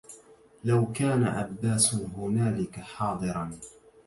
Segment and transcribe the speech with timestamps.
[0.63, 3.51] لو كان عباس هنالك حاضرا